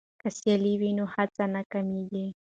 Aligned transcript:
که 0.21 0.27
سیالي 0.37 0.73
وي 0.81 0.91
نو 0.97 1.05
هڅه 1.15 1.43
نه 1.53 1.61
کمېږي. 1.71 2.25